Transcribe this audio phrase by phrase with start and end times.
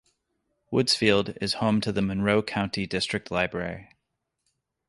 [0.73, 3.89] Woodsfield is home to the Monroe County District Library.